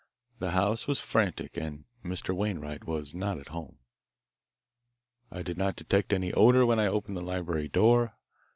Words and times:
The 0.39 0.49
house 0.49 0.87
was 0.87 0.99
frantic, 0.99 1.55
and 1.57 1.83
Mr. 2.03 2.35
Wainwright 2.35 2.85
was 2.87 3.13
not 3.13 3.37
at 3.37 3.49
home. 3.49 3.77
"'I 5.31 5.43
did 5.43 5.59
not 5.59 5.75
detect 5.75 6.11
any 6.11 6.33
odour 6.33 6.65
when 6.65 6.79
I 6.79 6.87
opened 6.87 7.17
the 7.17 7.21
library 7.21 7.67
door. 7.67 8.15